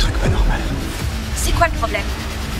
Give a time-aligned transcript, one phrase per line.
[0.00, 0.60] Truc pas normal.
[1.36, 2.02] C'est quoi le problème?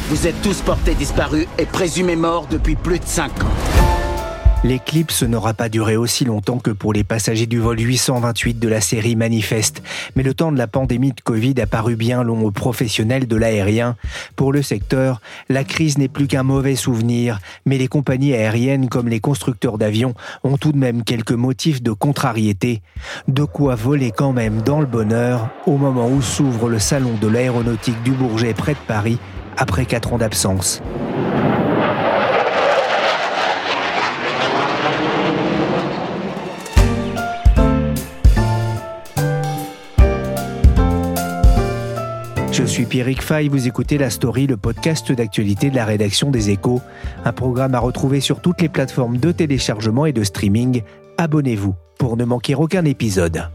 [0.09, 3.99] Vous êtes tous portés disparus et présumés morts depuis plus de 5 ans.
[4.62, 8.82] L'éclipse n'aura pas duré aussi longtemps que pour les passagers du vol 828 de la
[8.82, 9.82] série Manifeste,
[10.16, 13.37] mais le temps de la pandémie de Covid a paru bien long aux professionnels de
[13.37, 13.96] l'aérien.
[14.37, 19.09] Pour le secteur, la crise n'est plus qu'un mauvais souvenir, mais les compagnies aériennes comme
[19.09, 22.82] les constructeurs d'avions ont tout de même quelques motifs de contrariété.
[23.29, 27.29] De quoi voler quand même dans le bonheur au moment où s'ouvre le salon de
[27.29, 29.18] l'aéronautique du Bourget près de Paris
[29.57, 30.82] après quatre ans d'absence.
[42.61, 46.51] Je suis Pierrick Fay, vous écoutez La Story, le podcast d'actualité de la rédaction des
[46.51, 46.83] Échos,
[47.25, 50.83] un programme à retrouver sur toutes les plateformes de téléchargement et de streaming.
[51.16, 53.49] Abonnez-vous pour ne manquer aucun épisode.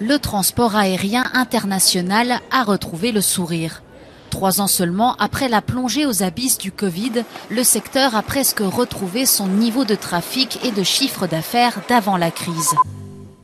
[0.00, 3.82] Le transport aérien international a retrouvé le sourire.
[4.30, 9.26] Trois ans seulement après la plongée aux abysses du Covid, le secteur a presque retrouvé
[9.26, 12.74] son niveau de trafic et de chiffre d'affaires d'avant la crise.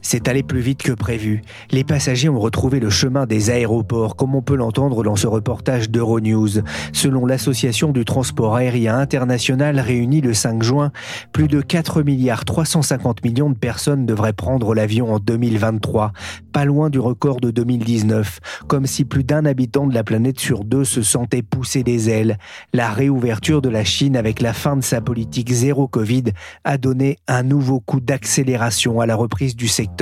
[0.08, 1.42] C'est allé plus vite que prévu.
[1.72, 5.90] Les passagers ont retrouvé le chemin des aéroports, comme on peut l'entendre dans ce reportage
[5.90, 6.60] d'Euronews.
[6.92, 10.92] Selon l'Association du transport aérien international réunie le 5 juin,
[11.32, 16.12] plus de 4 milliards 350 millions de personnes devraient prendre l'avion en 2023,
[16.52, 20.62] pas loin du record de 2019, comme si plus d'un habitant de la planète sur
[20.62, 22.38] deux se sentait pousser des ailes.
[22.72, 26.26] La réouverture de la Chine avec la fin de sa politique zéro Covid
[26.62, 29.95] a donné un nouveau coup d'accélération à la reprise du secteur.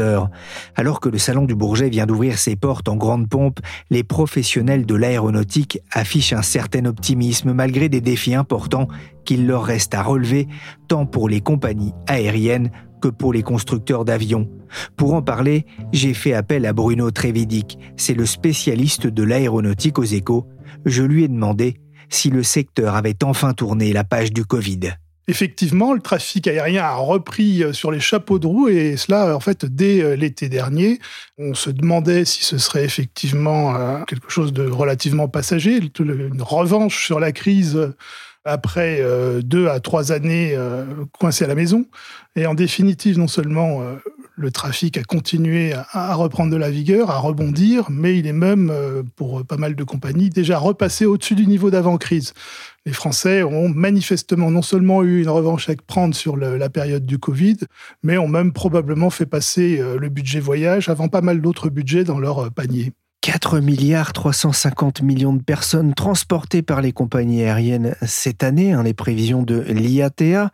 [0.77, 3.60] Alors que le Salon du Bourget vient d'ouvrir ses portes en grande pompe,
[3.91, 8.88] les professionnels de l'aéronautique affichent un certain optimisme malgré des défis importants
[9.25, 10.49] qu'il leur reste à relever,
[10.88, 14.49] tant pour les compagnies aériennes que pour les constructeurs d'avions.
[14.97, 20.05] Pour en parler, j'ai fait appel à Bruno Trevidic, c'est le spécialiste de l'aéronautique aux
[20.05, 20.47] échos.
[20.84, 21.76] Je lui ai demandé
[22.09, 24.94] si le secteur avait enfin tourné la page du Covid.
[25.26, 29.40] Effectivement, le trafic aérien a repris euh, sur les chapeaux de roue et cela, en
[29.40, 31.00] fait, dès euh, l'été dernier.
[31.38, 37.06] On se demandait si ce serait effectivement euh, quelque chose de relativement passager, une revanche
[37.06, 37.94] sur la crise
[38.44, 39.03] après
[39.43, 40.56] deux à trois années
[41.19, 41.87] coincées à la maison.
[42.37, 43.81] Et en définitive, non seulement
[44.37, 48.72] le trafic a continué à reprendre de la vigueur, à rebondir, mais il est même,
[49.16, 52.34] pour pas mal de compagnies, déjà repassé au-dessus du niveau d'avant-crise
[52.87, 57.19] les Français ont manifestement non seulement eu une revanche à prendre sur la période du
[57.19, 57.56] Covid,
[58.03, 62.05] mais ont même probablement fait passer euh, le budget voyage avant pas mal d'autres budgets
[62.05, 62.93] dans leur euh, panier.
[63.24, 68.92] 4 milliards 350 millions de personnes transportées par les compagnies aériennes cette année, hein, les
[68.92, 70.50] prévisions de l'IATA,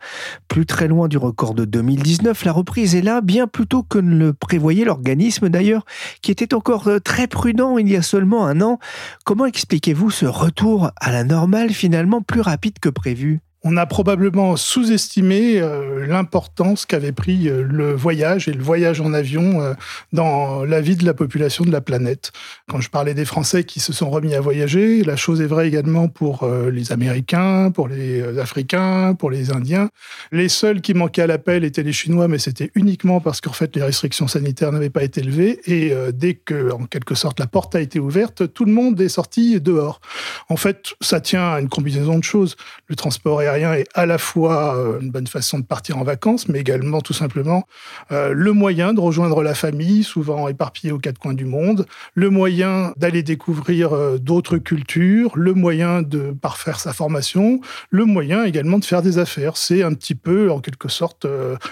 [0.47, 2.45] plus très loin du record de 2019.
[2.45, 5.85] La reprise est là bien plus tôt que ne le prévoyait l'organisme d'ailleurs,
[6.21, 8.79] qui était encore euh, très prudent il y a seulement un an.
[9.25, 13.41] Comment expliquez-vous ce retour à la normale finalement plus rapide que prévu?
[13.63, 19.13] On a probablement sous-estimé euh, l'importance qu'avait pris euh, le voyage et le voyage en
[19.13, 19.73] avion euh,
[20.13, 22.31] dans la vie de la population de la planète.
[22.67, 25.67] Quand je parlais des Français qui se sont remis à voyager, la chose est vraie
[25.67, 29.89] également pour les Américains, pour les Africains, pour les Indiens.
[30.31, 33.75] Les seuls qui manquaient à l'appel étaient les Chinois, mais c'était uniquement parce qu'en fait
[33.75, 37.75] les restrictions sanitaires n'avaient pas été levées et dès que, en quelque sorte, la porte
[37.75, 40.01] a été ouverte, tout le monde est sorti dehors.
[40.49, 42.55] En fait, ça tient à une combinaison de choses.
[42.87, 46.59] Le transport est à la fois euh, une bonne façon de partir en vacances, mais
[46.59, 47.65] également tout simplement
[48.11, 52.29] euh, le moyen de rejoindre la famille, souvent éparpillée aux quatre coins du monde, le
[52.29, 58.79] moyen d'aller découvrir euh, d'autres cultures, le moyen de parfaire sa formation, le moyen également
[58.79, 59.57] de faire des affaires.
[59.57, 61.25] C'est un petit peu, en quelque sorte,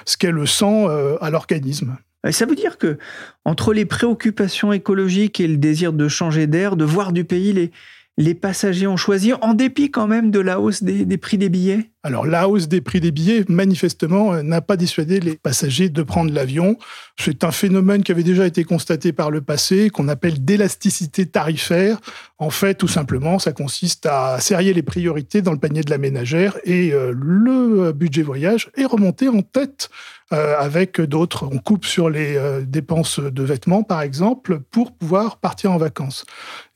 [0.06, 0.88] ce qu'est le sang
[1.22, 1.98] à l'organisme.
[2.32, 2.98] Ça veut dire que
[3.46, 7.72] entre les préoccupations écologiques et le désir de changer d'air, de voir du pays, les,
[8.20, 11.90] les passagers ont choisi en dépit quand même de la hausse des, prix des billets?
[12.04, 16.04] Alors la hausse des prix des billets, manifestement, euh, n'a pas dissuadé les passagers de
[16.04, 16.78] prendre l'avion.
[17.18, 22.00] C'est un phénomène qui avait déjà été constaté par le passé, qu'on appelle d'élasticité tarifaire.
[22.40, 25.98] En fait, tout simplement, ça consiste à serrer les priorités dans le panier de la
[25.98, 29.90] ménagère et euh, le budget voyage est remonté en tête
[30.34, 31.48] euh, avec d'autres.
[31.50, 36.26] On coupe sur les dépenses de vêtements, par exemple, pour pouvoir partir en vacances.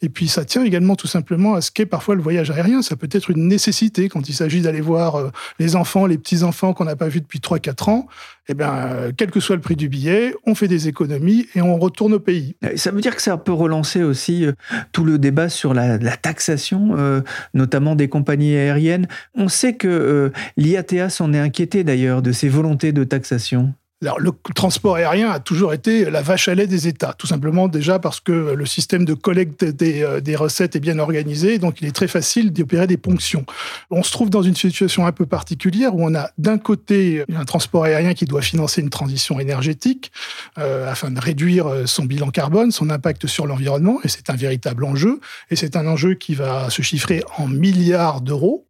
[0.04, 2.82] Et puis ça tient également tout simplement à ce qu'est parfois le voyage aérien.
[2.82, 5.30] Ça peut être une nécessité quand il s'agit d'aller voir euh,
[5.60, 8.08] les enfants, les petits-enfants qu'on n'a pas vus depuis 3-4 ans.
[8.50, 11.78] Eh bien, quel que soit le prix du billet, on fait des économies et on
[11.78, 12.58] retourne au pays.
[12.76, 14.46] Ça veut dire que ça peut relancer aussi
[14.92, 17.24] tout le débat sur la, taxation,
[17.54, 19.08] notamment des compagnies aériennes.
[19.34, 23.74] On sait que l'IATA s'en est inquiété d'ailleurs de ces volontés de taxation
[24.04, 27.68] alors, le transport aérien a toujours été la vache à lait des États, tout simplement
[27.68, 31.82] déjà parce que le système de collecte des, euh, des recettes est bien organisé, donc
[31.82, 33.46] il est très facile d'opérer des ponctions.
[33.92, 37.46] On se trouve dans une situation un peu particulière où on a d'un côté un
[37.46, 40.12] transport aérien qui doit financer une transition énergétique
[40.58, 44.36] euh, afin de réduire euh, son bilan carbone, son impact sur l'environnement, et c'est un
[44.36, 45.20] véritable enjeu,
[45.50, 48.66] et c'est un enjeu qui va se chiffrer en milliards d'euros.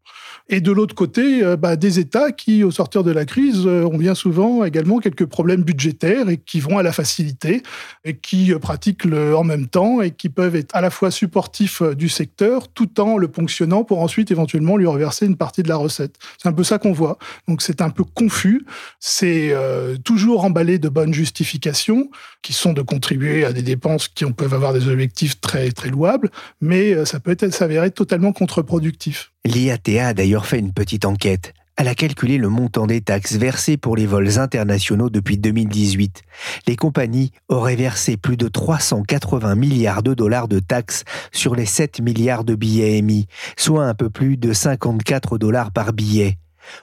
[0.54, 3.86] Et de l'autre côté, euh, bah, des États qui, au sortir de la crise, euh,
[3.86, 7.64] ont bien souvent également quelques problèmes budgétaires et qui vont à la facilité
[8.06, 11.10] et qui euh, pratiquent le en même temps et qui peuvent être à la fois
[11.10, 15.70] supportifs du secteur tout en le ponctionnant pour ensuite éventuellement lui reverser une partie de
[15.70, 16.18] la recette.
[16.38, 17.18] C'est un peu ça qu'on voit.
[17.48, 18.64] Donc c'est un peu confus.
[19.00, 19.56] C'est
[20.04, 22.12] toujours emballé de bonnes justifications
[22.44, 26.30] qui sont de contribuer à des dépenses qui peuvent avoir des objectifs très très louables,
[26.62, 29.33] mais ça peut être s'avérer totalement contre-productif.
[29.46, 31.54] L'IATA a d'ailleurs fait une petite enquête.
[31.76, 36.22] Elle a calculé le montant des taxes versées pour les vols internationaux depuis 2018.
[36.68, 41.04] Les compagnies auraient versé plus de 380 milliards de dollars de taxes
[41.34, 45.92] sur les 7 milliards de billets émis, soit un peu plus de 54 dollars par
[45.92, 46.38] billet.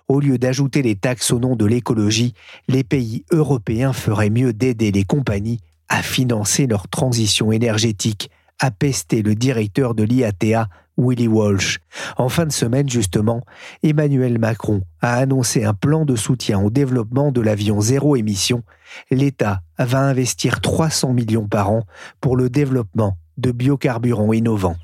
[0.08, 2.34] Au lieu d'ajouter les taxes au nom de l'écologie,
[2.68, 9.22] les pays européens feraient mieux d'aider les compagnies à financer leur transition énergétique, a pesté
[9.22, 10.68] le directeur de l'IATA,
[11.00, 11.78] Willy Walsh.
[12.16, 13.42] En fin de semaine, justement,
[13.82, 18.62] Emmanuel Macron a annoncé un plan de soutien au développement de l'avion zéro émission.
[19.10, 21.84] L'État va investir 300 millions par an
[22.20, 24.76] pour le développement de biocarburants innovants.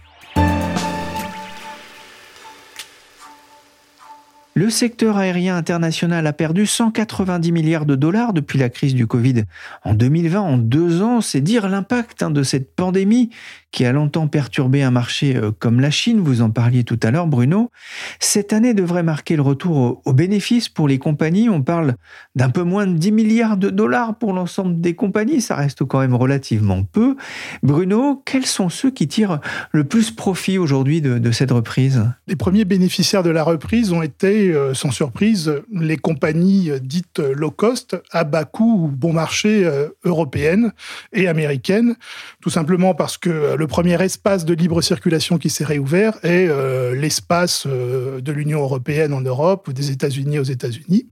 [4.58, 9.44] Le secteur aérien international a perdu 190 milliards de dollars depuis la crise du Covid.
[9.85, 13.29] En 2020, en deux ans, c'est dire l'impact hein, de cette pandémie
[13.70, 17.11] qui a longtemps perturbé un marché euh, comme la Chine, vous en parliez tout à
[17.11, 17.70] l'heure Bruno.
[18.19, 21.50] Cette année devrait marquer le retour aux bénéfices pour les compagnies.
[21.50, 21.97] On parle
[22.35, 26.00] d'un peu moins de 10 milliards de dollars pour l'ensemble des compagnies, ça reste quand
[26.00, 27.17] même relativement peu.
[27.62, 29.41] Bruno, quels sont ceux qui tirent
[29.73, 32.06] le plus profit aujourd'hui de, de cette reprise?
[32.26, 37.50] Les premiers bénéficiaires de la reprise ont été euh, sans surprise, les compagnies dites low
[37.50, 40.72] cost, à bas coût ou bon marché euh, européennes
[41.12, 41.96] et américaines,
[42.40, 46.94] tout simplement parce que le premier espace de libre circulation qui s'est réouvert est euh,
[46.94, 51.08] l'espace de l'Union européenne en Europe ou des États-Unis aux États-Unis.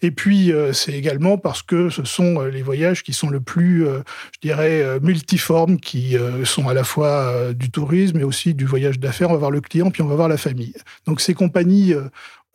[0.00, 4.40] Et puis, c'est également parce que ce sont les voyages qui sont le plus, je
[4.40, 9.30] dirais, multiformes, qui sont à la fois du tourisme et aussi du voyage d'affaires.
[9.30, 10.74] On va voir le client, puis on va voir la famille.
[11.06, 11.94] Donc, ces compagnies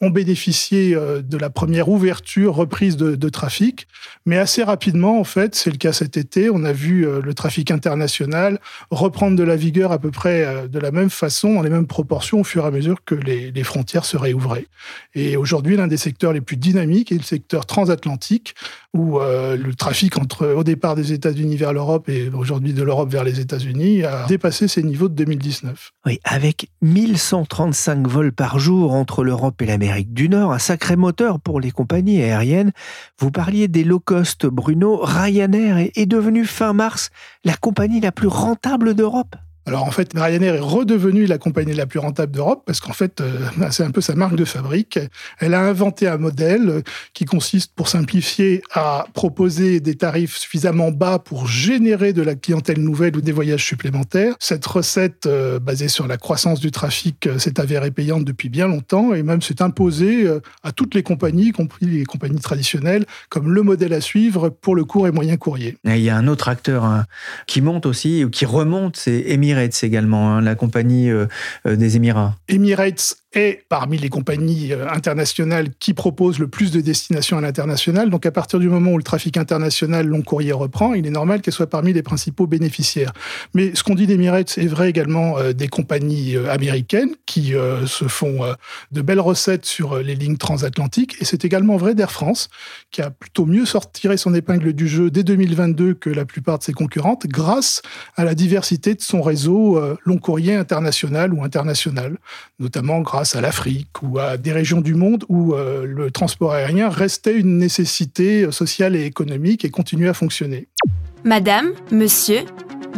[0.02, 3.88] ont bénéficié euh, de la première ouverture, reprise de, trafic.
[4.26, 7.34] Mais assez rapidement, en fait, c'est le cas cet été, on a vu euh, le
[7.34, 8.60] trafic international
[8.90, 11.88] reprendre de la vigueur à peu près euh, de la même façon, dans les mêmes
[11.88, 14.68] proportions, au fur et à mesure que les, les frontières se réouvraient.
[15.14, 18.56] Et aujourd'hui, l'un des secteurs les plus dynamiques est le secteur transatlantique,
[19.00, 23.24] où le trafic entre au départ des États-Unis vers l'Europe et aujourd'hui de l'Europe vers
[23.24, 25.92] les États-Unis a dépassé ses niveaux de 2019.
[26.06, 31.40] Oui, avec 1135 vols par jour entre l'Europe et l'Amérique du Nord, un sacré moteur
[31.40, 32.72] pour les compagnies aériennes.
[33.20, 35.00] Vous parliez des low cost, Bruno.
[35.02, 37.10] Ryanair est devenu fin mars
[37.44, 39.36] la compagnie la plus rentable d'Europe.
[39.68, 43.20] Alors en fait, Ryanair est redevenue la compagnie la plus rentable d'Europe parce qu'en fait,
[43.20, 43.38] euh,
[43.72, 44.98] c'est un peu sa marque de fabrique.
[45.40, 46.84] Elle a inventé un modèle
[47.14, 52.80] qui consiste, pour simplifier, à proposer des tarifs suffisamment bas pour générer de la clientèle
[52.80, 54.36] nouvelle ou des voyages supplémentaires.
[54.40, 58.70] Cette recette, euh, basée sur la croissance du trafic, euh, s'est avérée payante depuis bien
[58.70, 60.28] longtemps et même s'est imposée
[60.64, 64.76] à toutes les compagnies, y compris les compagnies traditionnelles, comme le modèle à suivre pour
[64.76, 65.78] le court et moyen courrier.
[65.84, 67.06] il y a un autre acteur hein,
[67.48, 71.26] qui monte aussi, ou qui remonte, c'est Emirates également, hein, la compagnie euh,
[71.66, 72.36] euh, des Émirats.
[72.48, 78.10] Emirates est parmi les compagnies euh, internationales qui proposent le plus de destinations à l'international.
[78.10, 81.42] Donc à partir du moment où le trafic international long courrier reprend, il est normal
[81.42, 83.14] qu'elle soit parmi les principaux bénéficiaires.
[83.54, 87.54] Mais ce qu'on dit d'Emirates est vrai également euh, des compagnies euh, américaines qui
[87.86, 88.40] se font
[88.92, 91.16] de belles recettes sur les lignes transatlantiques.
[91.22, 92.50] Et c'est également vrai d'Air France,
[92.92, 96.64] qui a plutôt mieux sorti son épingle du jeu dès 2022 que la plupart de
[96.64, 97.82] ses concurrentes, grâce
[98.16, 102.18] à la diversité de son réseau long courrier international ou international,
[102.60, 106.90] notamment grâce à l'Afrique ou à des régions du monde où euh, le transport aérien
[106.90, 110.68] restait une nécessité sociale et économique et continuait à fonctionner.
[111.24, 112.42] Madame, monsieur,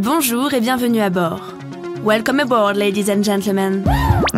[0.02, 1.54] bonjour et bienvenue à bord.
[2.06, 3.84] Welcome aboard, ladies and gentlemen.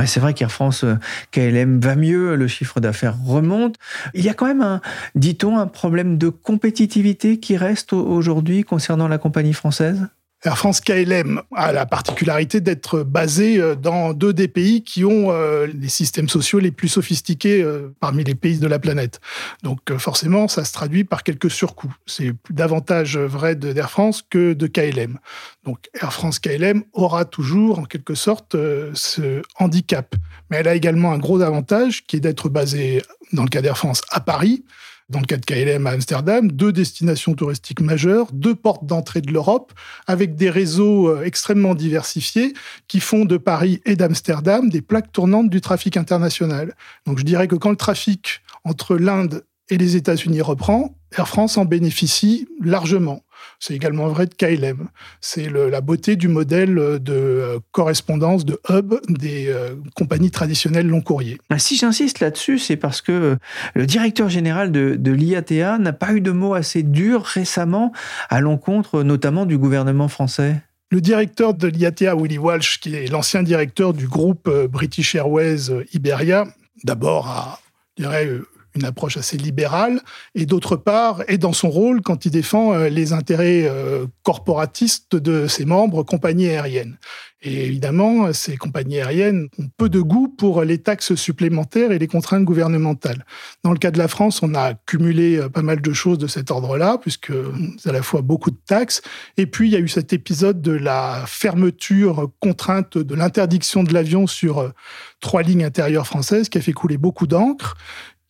[0.06, 0.96] c'est vrai qu'Air France euh,
[1.32, 3.76] KLM va mieux, le chiffre d'affaires remonte.
[4.14, 4.82] Il y a quand même, un,
[5.16, 10.08] dit-on, un problème de compétitivité qui reste aujourd'hui concernant la compagnie française?
[10.44, 15.32] Air France KLM a la particularité d'être basée euh, dans deux des pays qui ont
[15.32, 19.22] euh, les systèmes sociaux les plus sophistiqués euh, parmi les pays de la planète.
[19.62, 21.94] Donc forcément, ça se traduit par quelques surcoûts.
[22.08, 25.20] C'est davantage vrai d'Air France que de KLM.
[25.64, 28.56] Donc Air France KLM aura toujours en quelque sorte
[28.94, 30.16] ce handicap.
[30.50, 33.78] Mais elle a également un gros avantage qui est d'être basée, dans le cas d'Air
[33.78, 34.64] France, à Paris,
[35.12, 39.32] dans le cas de KLM à Amsterdam, deux destinations touristiques majeures, deux portes d'entrée de
[39.32, 39.74] l'Europe,
[40.08, 42.54] avec des réseaux euh, extrêmement diversifiés
[42.88, 46.76] qui font de Paris et d'Amsterdam des plaques tournantes du trafic international.
[47.06, 51.58] Donc je dirais que quand le trafic entre l'Inde et les États-Unis reprend, Air France
[51.58, 53.22] en bénéficie largement.
[53.60, 54.88] C'est également vrai de KLM.
[55.20, 61.02] C'est la beauté du modèle de euh, correspondance, de hub des euh, compagnies traditionnelles long
[61.02, 61.38] courrier.
[61.50, 63.36] Ah, si j'insiste là-dessus, c'est parce que euh,
[63.76, 67.92] le directeur général de, de l'IATA n'a pas eu de mots assez durs récemment
[68.30, 70.56] à l'encontre notamment du gouvernement français.
[70.90, 76.46] Le directeur de l'IATA, Willy Walsh, qui est l'ancien directeur du groupe British Airways Iberia,
[76.84, 77.60] d'abord a,
[77.98, 78.30] je dirais,
[78.76, 80.02] une approche assez libérale,
[80.36, 85.16] et d'autre part, est dans son rôle quand il défend euh, les intérêts euh, corporatistes
[85.16, 86.98] de ses membres, compagnies aériennes.
[87.44, 92.06] Et évidemment, ces compagnies aériennes ont peu de goût pour les taxes supplémentaires et les
[92.06, 93.26] contraintes gouvernementales.
[93.64, 96.28] Dans le cas de la France, on a cumulé euh, pas mal de choses de
[96.28, 97.34] cet ordre-là, puisque
[97.80, 99.02] c'est à la fois beaucoup de taxes,
[99.38, 103.94] et puis il y a eu cet épisode de la fermeture contrainte de l'interdiction de
[103.94, 104.72] l'avion sur
[105.20, 107.76] trois lignes intérieures françaises qui a fait couler beaucoup d'encre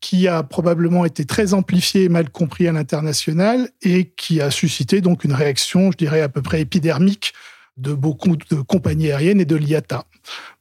[0.02, 5.00] qui a probablement été très amplifié et mal compris à l'international et qui a suscité
[5.00, 7.34] donc une réaction, je dirais, à peu près épidermique
[7.78, 10.06] de beaucoup de compagnies aériennes et de l'IATA.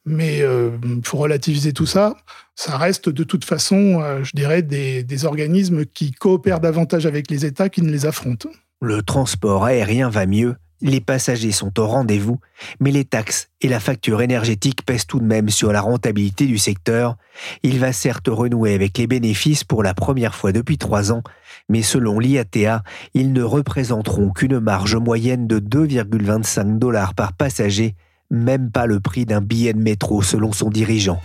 [0.04, 0.70] Mais euh,
[1.04, 2.16] faut relativiser tout ça.
[2.54, 7.30] Ça reste de toute façon, euh, je dirais, des, des organismes qui coopèrent davantage avec
[7.30, 8.50] les États qu'ils ne les affrontent.
[8.80, 12.40] Le transport aérien va mieux les passagers sont au rendez-vous,
[12.80, 16.58] mais les taxes et la facture énergétique pèsent tout de même sur la rentabilité du
[16.58, 17.16] secteur.
[17.62, 21.22] Il va certes renouer avec les bénéfices pour la première fois depuis trois ans,
[21.68, 22.82] mais selon l'IATA,
[23.14, 27.94] ils ne représenteront qu'une marge moyenne de 2,25 dollars par passager,
[28.30, 31.20] même pas le prix d'un billet de métro selon son dirigeant.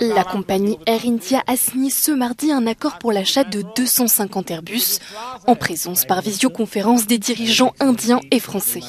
[0.00, 4.98] La compagnie Air India a signé ce mardi un accord pour l'achat de 250 Airbus
[5.46, 8.80] en présence par visioconférence des dirigeants indiens et français.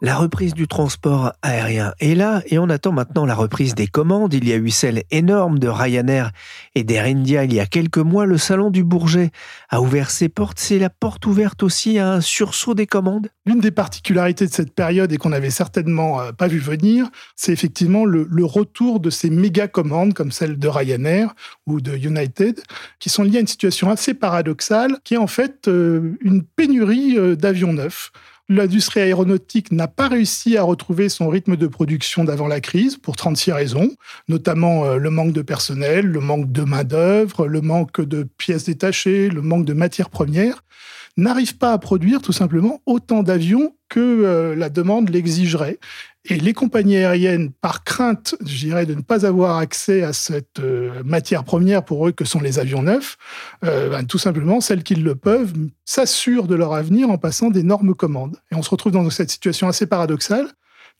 [0.00, 4.34] La reprise du transport aérien est là et on attend maintenant la reprise des commandes.
[4.34, 6.32] Il y a eu celle énorme de Ryanair
[6.74, 8.26] et d'Air India il y a quelques mois.
[8.26, 9.30] Le salon du Bourget
[9.70, 10.58] a ouvert ses portes.
[10.58, 14.72] C'est la porte ouverte aussi à un sursaut des commandes L'une des particularités de cette
[14.72, 19.30] période et qu'on n'avait certainement euh, pas vu venir, c'est effectivement le, retour de ces
[19.32, 21.34] méga commandes comme celle de Ryanair
[21.66, 22.60] ou de United
[22.98, 27.18] qui sont liées à une situation assez paradoxale qui est en fait euh, une pénurie
[27.18, 28.12] euh, d'avions neufs.
[28.48, 33.16] L'industrie aéronautique n'a pas réussi à retrouver son rythme de production d'avant la crise pour
[33.16, 33.90] 36 raisons,
[34.28, 39.28] notamment euh, le manque de personnel, le manque de main-d'œuvre, le manque de pièces détachées,
[39.28, 40.62] le manque de matières premières
[41.16, 45.78] n'arrive pas à produire tout simplement autant d'avions que euh, la demande l'exigerait.
[46.24, 50.60] Et les compagnies aériennes, par crainte, je dirais, de ne pas avoir accès à cette
[50.60, 53.18] euh, matière première pour eux que sont les avions neufs,
[53.64, 55.52] euh, ben, tout simplement, celles qui le peuvent
[55.84, 58.36] s'assurent de leur avenir en passant d'énormes commandes.
[58.50, 60.48] Et on se retrouve dans cette situation assez paradoxale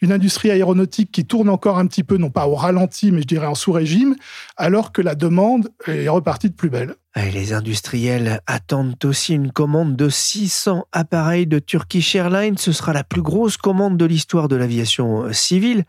[0.01, 3.27] une industrie aéronautique qui tourne encore un petit peu, non pas au ralenti, mais je
[3.27, 4.17] dirais en sous-régime,
[4.57, 6.97] alors que la demande est repartie de plus belle.
[7.15, 12.57] Les industriels attendent aussi une commande de 600 appareils de Turkish Airlines.
[12.57, 15.85] Ce sera la plus grosse commande de l'histoire de l'aviation civile,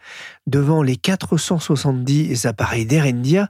[0.47, 3.47] devant les 470 appareils d'Air India.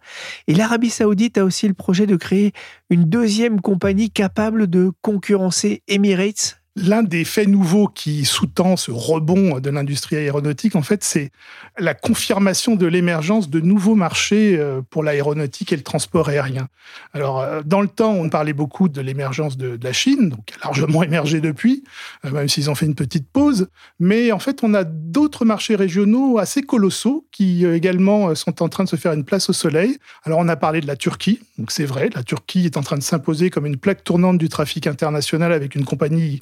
[0.48, 2.54] Et l'Arabie saoudite a aussi le projet de créer
[2.92, 9.60] une deuxième compagnie capable de concurrencer Emirates L'un des faits nouveaux qui sous-tend ce rebond
[9.60, 11.30] de l'industrie aéronautique, en fait, c'est
[11.78, 16.68] la confirmation de l'émergence de nouveaux marchés euh, pour l'aéronautique et le transport aérien.
[17.14, 20.56] Alors, euh, dans le temps, on parlait beaucoup de l'émergence de, la Chine, donc qui
[20.56, 21.84] a largement émergé depuis,
[22.26, 23.68] euh, même s'ils ont fait une petite pause.
[24.00, 28.84] Mais en fait, on a d'autres marchés régionaux assez colossaux qui également sont en train
[28.84, 30.00] de se faire une place au soleil.
[30.24, 32.98] Alors, on a parlé de la Turquie, donc c'est vrai, la Turquie est en train
[32.98, 36.42] de s'imposer comme une plaque tournante du trafic international avec une compagnie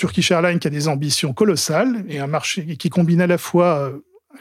[0.00, 2.20] Turkish Airlines qui a des ambitions colossales et
[2.78, 3.98] qui combine à la fois euh,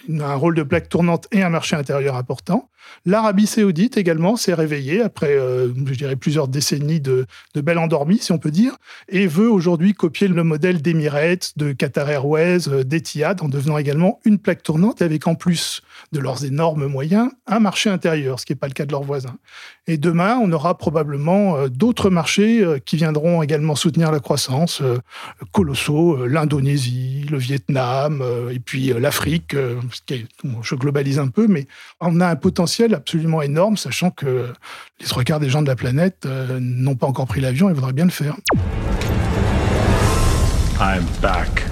[0.09, 2.69] un rôle de plaque tournante et un marché intérieur important.
[3.05, 8.19] L'Arabie saoudite également s'est réveillée après, euh, je dirais, plusieurs décennies de, de belle endormie,
[8.19, 8.75] si on peut dire,
[9.07, 14.19] et veut aujourd'hui copier le modèle d'Emirates, de Qatar Airways, euh, d'Etihad, en devenant également
[14.25, 15.81] une plaque tournante, avec en plus
[16.11, 19.03] de leurs énormes moyens, un marché intérieur, ce qui n'est pas le cas de leurs
[19.03, 19.37] voisins.
[19.87, 24.81] Et demain, on aura probablement euh, d'autres marchés qui viendront également soutenir la croissance,
[25.51, 29.55] colossaux, l'Indonésie, le Vietnam, et puis l'Afrique,
[30.61, 31.67] je globalise un peu, mais
[31.99, 34.53] on a un potentiel absolument énorme, sachant que
[34.99, 36.27] les trois quarts des gens de la planète
[36.59, 38.35] n'ont pas encore pris l'avion et voudraient bien le faire.
[40.79, 41.65] I'm back.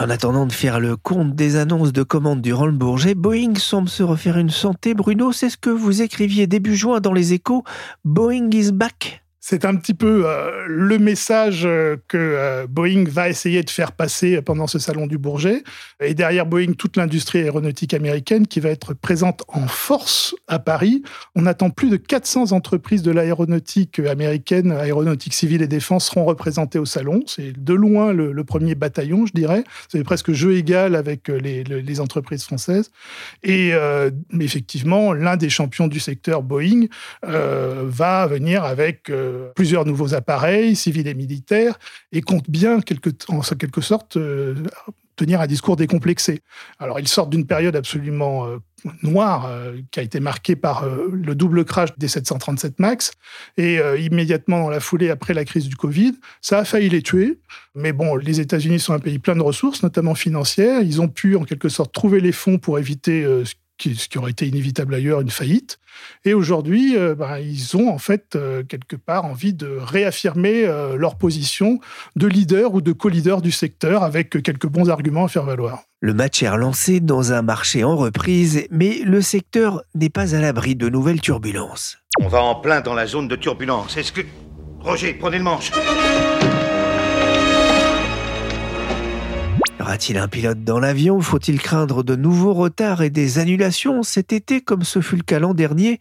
[0.00, 3.88] En attendant de faire le compte des annonces de commandes durant le Bourget, Boeing semble
[3.88, 4.94] se refaire une santé.
[4.94, 7.62] Bruno, c'est ce que vous écriviez début juin dans les échos.
[8.04, 9.21] Boeing is back.
[9.44, 13.90] C'est un petit peu euh, le message euh, que euh, Boeing va essayer de faire
[13.90, 15.64] passer pendant ce salon du Bourget.
[16.00, 21.02] Et derrière Boeing, toute l'industrie aéronautique américaine qui va être présente en force à Paris.
[21.34, 26.78] On attend plus de 400 entreprises de l'aéronautique américaine, aéronautique civile et défense, seront représentées
[26.78, 27.24] au salon.
[27.26, 29.64] C'est de loin le, premier bataillon, je dirais.
[29.88, 32.92] C'est presque jeu égal avec les, les entreprises françaises.
[33.42, 33.72] Et
[34.38, 36.86] effectivement, l'un des champions du secteur, Boeing,
[37.22, 39.10] va venir avec
[39.54, 41.78] plusieurs nouveaux appareils, civils et militaires,
[42.12, 44.54] et compte bien, en quelque sorte, euh,
[45.16, 46.40] tenir un discours décomplexé.
[46.78, 48.58] Alors, ils sortent d'une période absolument euh,
[49.02, 53.12] noire euh, qui a été marquée par le double crash des 737 MAX,
[53.56, 57.38] et immédiatement dans la foulée après la crise du Covid, ça a failli les tuer.
[57.74, 60.82] Mais bon, les États-Unis sont un pays plein de ressources, notamment financières.
[60.82, 64.30] Ils ont pu, en quelque sorte, trouver les fonds pour éviter ce ce qui aurait
[64.30, 65.78] été inévitable ailleurs, une faillite.
[66.24, 70.96] Et aujourd'hui, euh, ben, ils ont en fait euh, quelque part envie de réaffirmer euh,
[70.96, 71.80] leur position
[72.16, 75.82] de leader ou de co-leader du secteur avec quelques bons arguments à faire valoir.
[76.00, 80.40] Le match est relancé dans un marché en reprise, mais le secteur n'est pas à
[80.40, 81.98] l'abri de nouvelles turbulences.
[82.20, 83.96] On va en plein dans la zone de turbulence.
[83.96, 84.22] Est-ce que...
[84.80, 85.70] Roger, prenez le manche.
[89.82, 91.20] Y aura-t-il un pilote dans l'avion?
[91.20, 95.40] Faut-il craindre de nouveaux retards et des annulations cet été comme ce fut le cas
[95.40, 95.98] l'an dernier?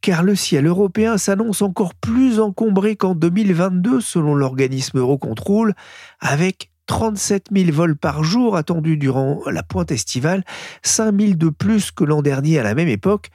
[0.00, 5.74] Car le ciel européen s'annonce encore plus encombré qu'en 2022 selon l'organisme Eurocontrol,
[6.20, 10.42] avec 37 000 vols par jour attendus durant la pointe estivale,
[10.82, 13.28] 5 000 de plus que l'an dernier à la même époque.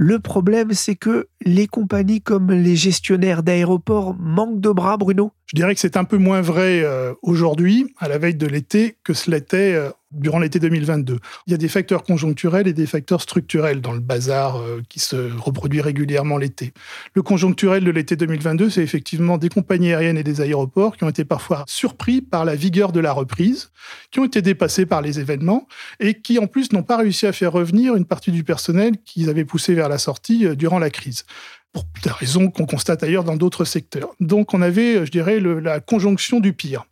[0.00, 5.32] Le problème, c'est que les compagnies comme les gestionnaires d'aéroports manquent de bras, Bruno.
[5.46, 8.96] Je dirais que c'est un peu moins vrai euh, aujourd'hui, à la veille de l'été,
[9.02, 11.18] que ce l'était euh, durant l'été 2022.
[11.46, 15.00] Il y a des facteurs conjoncturels et des facteurs structurels dans le bazar euh, qui
[15.00, 16.72] se reproduit régulièrement l'été.
[17.14, 21.08] Le conjoncturel de l'été 2022, c'est effectivement des compagnies aériennes et des aéroports qui ont
[21.08, 23.70] été parfois surpris par la vigueur de la reprise,
[24.10, 25.68] qui ont été dépassés par les événements
[26.00, 29.28] et qui en plus n'ont pas réussi à faire revenir une partie du personnel qu'ils
[29.28, 31.24] avaient poussé vers la sortie euh, durant la crise
[31.72, 34.08] pour des raisons qu'on constate ailleurs dans d'autres secteurs.
[34.20, 36.86] Donc on avait, je dirais, la conjonction du pire.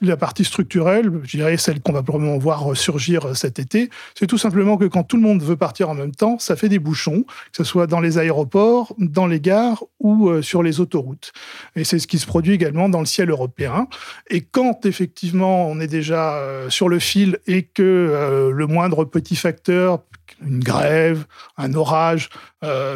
[0.00, 4.38] La partie structurelle, je dirais celle qu'on va probablement voir surgir cet été, c'est tout
[4.38, 7.24] simplement que quand tout le monde veut partir en même temps, ça fait des bouchons,
[7.24, 11.32] que ce soit dans les aéroports, dans les gares ou euh, sur les autoroutes.
[11.74, 13.88] Et c'est ce qui se produit également dans le ciel européen.
[14.30, 19.04] Et quand effectivement on est déjà euh, sur le fil et que euh, le moindre
[19.04, 20.04] petit facteur
[20.46, 21.24] une grève,
[21.56, 22.28] un orage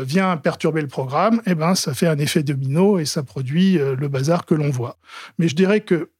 [0.02, 4.08] vient perturber le programme, eh ben ça fait un effet domino et ça produit le
[4.08, 4.98] bazar que l'on voit.
[5.38, 6.10] Mais je dirais que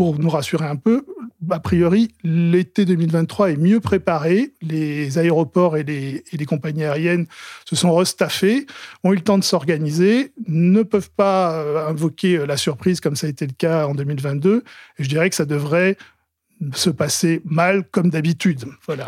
[0.00, 1.04] pour nous rassurer un peu,
[1.50, 4.54] a priori, l'été 2023 est mieux préparé.
[4.62, 7.26] Les aéroports et les, compagnies aériennes
[7.66, 8.66] se sont restaffés,
[9.04, 13.26] ont eu le temps de s'organiser, ne peuvent pas euh, invoquer la surprise comme ça
[13.26, 14.64] a été le cas en 2022.
[14.98, 15.98] Et je dirais que ça devrait
[16.72, 18.64] se passer mal comme d'habitude.
[18.86, 19.06] Voilà.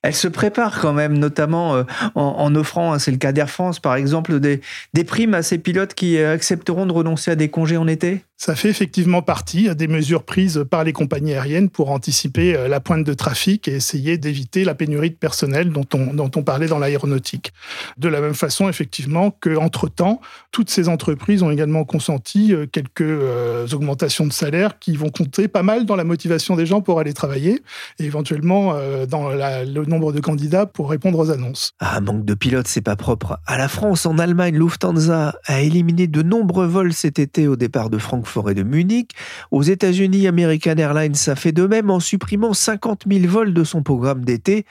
[0.00, 1.82] Elle se prépare quand même, notamment euh,
[2.14, 4.62] en, offrant, hein, c'est le cas d'Air France par exemple, des,
[4.94, 8.24] des primes à ces pilotes qui euh, accepteront de renoncer à des congés en été?
[8.40, 12.80] Ça fait effectivement partie des mesures prises par les compagnies aériennes pour anticiper euh, la
[12.80, 16.66] pointe de trafic et essayer d'éviter la pénurie de personnel dont on, dont on parlait
[16.66, 17.52] dans l'aéronautique.
[17.98, 20.22] De la même façon, effectivement, qu'entre-temps,
[20.52, 25.46] toutes ces entreprises ont également consenti euh, quelques euh, augmentations de salaire qui vont compter
[25.46, 27.62] pas mal dans la motivation des gens pour aller travailler
[27.98, 28.74] et éventuellement
[29.06, 31.72] dans le nombre de candidats pour répondre aux annonces.
[31.78, 33.38] Ah, manque de pilotes, c'est pas propre.
[33.46, 37.90] À la France, en Allemagne, Lufthansa a éliminé de nombreux vols cet été au départ
[37.90, 39.12] de Francfort forêt de Munich.
[39.50, 43.82] Aux États-Unis, American Airlines a fait de même en supprimant 50 000 vols de son
[43.82, 44.64] programme d'été.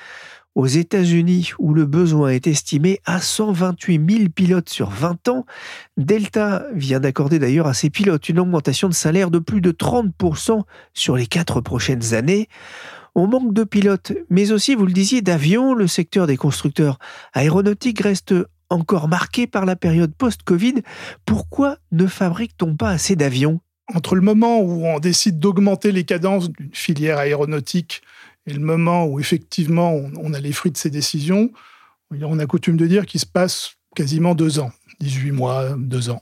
[0.56, 5.46] Aux États-Unis, où le besoin est estimé à 128 000 pilotes sur 20 ans,
[5.96, 10.64] Delta vient d'accorder d'ailleurs à ses pilotes une augmentation de salaire de plus de 30%
[10.94, 12.50] sur les quatre prochaines années.
[13.16, 15.74] On manque de pilotes, mais aussi, vous le disiez, d'avions.
[15.74, 17.00] Le secteur des constructeurs
[17.34, 18.34] aéronautiques reste
[18.70, 20.76] encore marqué par la période post-Covid.
[21.26, 23.60] Pourquoi ne fabrique-t-on pas assez d'avions?
[23.94, 28.02] Entre le moment où on décide d'augmenter les cadences d'une filière aéronautique
[28.46, 31.52] et le moment où effectivement on a les fruits de ces décisions,
[32.12, 36.22] on a coutume de dire qu'il se passe quasiment deux ans, 18 mois, deux ans.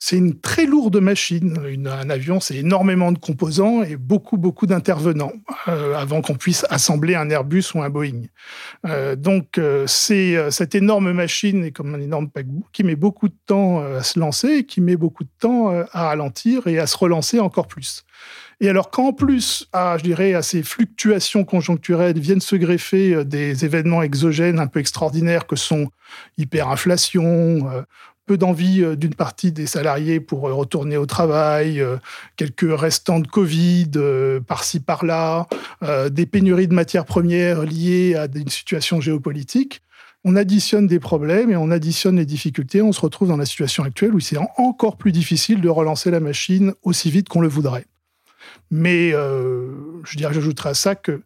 [0.00, 1.58] C'est une très lourde machine.
[1.86, 5.32] un avion, c'est énormément de composants et beaucoup, beaucoup d'intervenants
[5.66, 8.26] euh, avant qu'on puisse assembler un Airbus ou un Boeing.
[8.86, 13.34] Euh, donc, euh, c'est cette énorme machine comme un énorme paquebot qui met beaucoup de
[13.46, 16.96] temps à se lancer et qui met beaucoup de temps à ralentir et à se
[16.96, 18.04] relancer encore plus.
[18.60, 24.02] Et alors qu'en plus, je dirais, à ces fluctuations conjoncturelles viennent se greffer des événements
[24.02, 25.90] exogènes un peu extraordinaires que sont
[26.38, 27.84] hyperinflation,
[28.28, 31.96] peu d'envie euh, d'une partie des salariés pour euh, retourner au travail, euh,
[32.36, 33.90] quelques restants de Covid
[34.46, 35.46] par-ci par-là,
[36.10, 39.80] des pénuries de matières premières liées à une situation géopolitique.
[40.24, 42.82] On additionne des problèmes et on additionne les difficultés.
[42.82, 46.20] On se retrouve dans la situation actuelle où c'est encore plus difficile de relancer la
[46.20, 47.86] machine aussi vite qu'on le voudrait.
[48.70, 51.22] Mais je dirais, j'ajouterai à ça que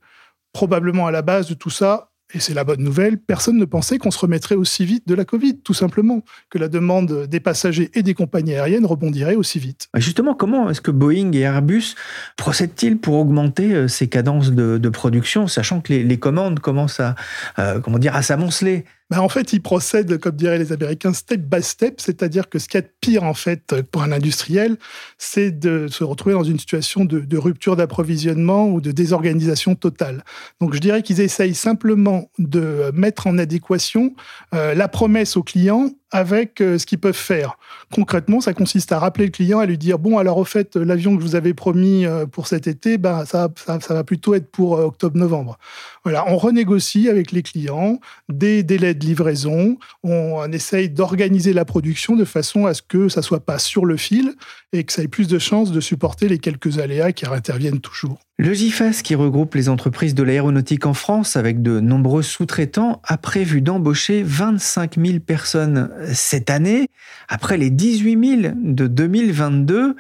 [0.53, 3.99] probablement à la base de tout ça, et c'est la bonne nouvelle, personne ne pensait
[3.99, 7.91] qu'on se remettrait aussi vite de la Covid, tout simplement, que la demande des passagers
[7.95, 9.89] et des compagnies aériennes rebondirait aussi vite.
[9.97, 11.95] Justement, comment est-ce que Boeing et Airbus
[12.37, 17.15] procèdent-ils pour augmenter euh, ces cadences de, production, sachant que les, commandes commencent à,
[17.59, 21.43] euh, comment dire, à s'amonceler bah, en fait, ils procèdent, comme diraient les Américains, step
[21.43, 24.79] by step, c'est-à-dire que ce qu'il y a de pire, en fait, pour un industriel,
[25.19, 30.25] c'est de se retrouver dans une situation de, rupture d'approvisionnement ou de désorganisation totale.
[30.63, 34.15] Donc, je dirais qu'ils essayent simplement de mettre en adéquation
[34.55, 37.57] euh, la promesse aux clients avec euh, ce qu'ils peuvent faire.
[37.93, 41.17] Concrètement, ça consiste à rappeler le client, à lui dire bon, alors au fait, l'avion
[41.17, 44.77] que vous avais promis euh, pour cet été, ben ça, ça, va plutôt être pour
[44.77, 45.59] euh, octobre-novembre.
[46.05, 47.99] Voilà, on renégocie avec les clients
[48.29, 53.23] des délais de livraison, on, essaye d'organiser la production de façon à ce que ça
[53.23, 54.35] soit pas sur le fil
[54.75, 58.19] et que ça ait plus de chances de supporter les quelques aléas qui interviennent toujours.
[58.39, 63.19] Le GIFAS, qui regroupe les entreprises de l'aéronautique en France avec de nombreux sous-traitants, a
[63.19, 66.89] prévu d'embaucher 25 000 personnes cette année,
[67.29, 69.97] après les 18 000 de 2022.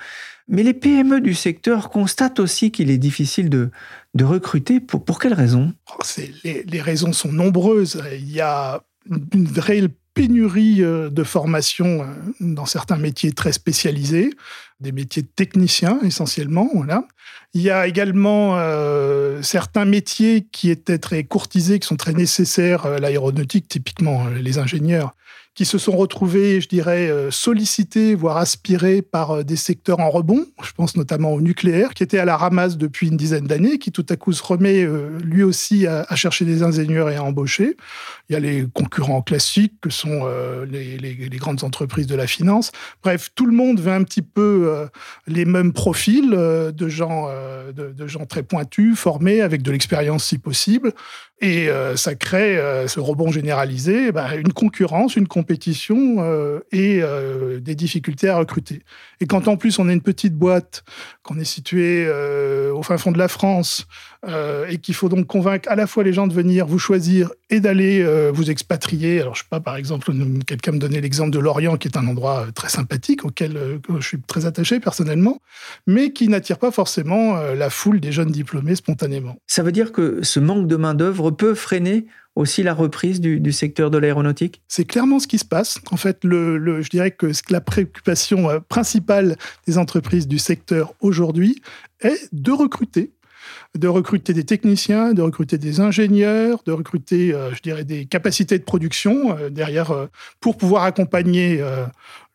[0.49, 3.71] Mais les PME du secteur constatent aussi qu'il est difficile de,
[4.21, 4.81] recruter.
[4.81, 5.73] Pour, quelles raisons?
[5.91, 6.03] Oh,
[6.43, 8.03] les, raisons sont nombreuses.
[8.15, 12.07] Il y a une réelle pénurie euh, de formation euh,
[12.41, 14.31] dans certains métiers très spécialisés,
[14.81, 16.69] des métiers de techniciens essentiellement.
[17.55, 22.89] Il y a également euh, certains métiers qui étaient très courtisés, qui sont très nécessaires,
[22.99, 25.15] l'aéronautique typiquement, les ingénieurs,
[25.55, 30.09] qui se sont retrouvés, je dirais, euh, sollicités, voire aspirés par euh, des secteurs en
[30.09, 30.47] rebond.
[30.63, 33.93] Je pense notamment au nucléaire, qui était à la ramasse depuis une dizaine d'années, qui
[33.93, 37.77] tout à coup se remet euh, lui aussi à, chercher des ingénieurs et à embaucher.
[38.29, 40.27] Il y a les concurrents classiques que sont
[40.71, 42.71] les, grandes entreprises de la finance.
[43.03, 44.87] Bref, tout le monde veut un petit peu
[45.27, 47.29] les mêmes profils de gens,
[47.75, 50.93] de, de, gens très pointus, formés, avec de l'expérience si possible.
[51.41, 57.59] Et ça crée ce rebond généralisé, eh ben, une concurrence, une compétition euh, et euh,
[57.59, 58.83] des difficultés à recruter.
[59.21, 60.85] Et quand en plus on est une petite boîte,
[61.25, 63.87] qu'on est situé euh, au fin fond de la France,
[64.69, 67.59] et qu'il faut donc convaincre à la fois les gens de venir vous choisir et
[67.59, 69.21] d'aller vous expatrier.
[69.21, 70.13] Alors je sais pas, par exemple,
[70.47, 74.21] quelqu'un me donnait l'exemple de Lorient, qui est un endroit très sympathique auquel je suis
[74.21, 75.41] très attaché personnellement,
[75.89, 79.39] mais qui n'attire pas forcément la foule des jeunes diplômés spontanément.
[79.49, 83.53] Ça veut dire que ce manque de main d'œuvre peut freiner aussi la reprise du,
[83.53, 84.63] secteur de l'aéronautique?
[84.69, 85.79] C'est clairement ce qui se passe.
[85.91, 91.63] En fait, le, je dirais que la préoccupation euh, principale des entreprises du secteur aujourd'hui
[92.01, 93.13] est de recruter
[93.77, 98.57] de recruter des techniciens, de recruter des ingénieurs, de recruter, euh, je dirais, des capacités
[98.57, 101.61] de production euh, derrière pour pouvoir accompagner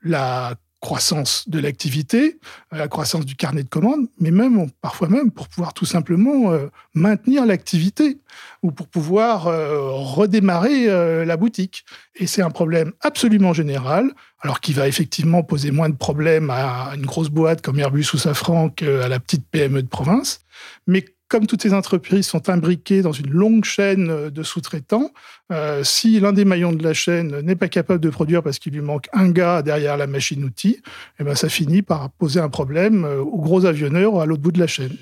[0.04, 2.40] la croissance de l'activité,
[2.72, 6.68] la croissance du carnet de commandes, mais même parfois même pour pouvoir tout simplement euh,
[6.94, 8.20] maintenir l'activité
[8.62, 11.84] ou pour pouvoir euh, redémarrer euh, la boutique.
[12.16, 14.12] Et c'est un problème absolument général,
[14.42, 18.18] alors qui va effectivement poser moins de problèmes à une grosse boîte comme Airbus ou
[18.18, 20.42] Safran qu'à la petite PME de province,
[20.86, 25.12] mais comme toutes ces entreprises sont imbriquées dans une longue chaîne de sous-traitants,
[25.52, 28.74] euh, si l'un des maillons de la chaîne n'est pas capable de produire parce qu'il
[28.74, 30.82] lui manque un gars derrière la machine-outil,
[31.20, 34.52] eh ben ça finit par poser un problème euh, aux gros avionneurs à l'autre bout
[34.52, 34.96] de la chaîne.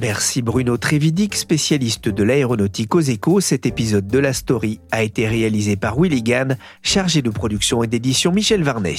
[0.00, 3.40] Merci Bruno Trévidic, spécialiste de l'aéronautique aux échos.
[3.40, 7.86] Cet épisode de la story a été réalisé par Willy Gann, chargé de production et
[7.86, 8.96] d'édition Michel Varnet.